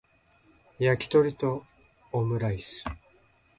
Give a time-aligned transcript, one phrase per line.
[0.79, 1.63] やきとりと
[2.11, 2.83] オムライス